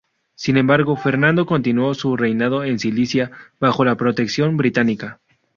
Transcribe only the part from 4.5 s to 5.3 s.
británica.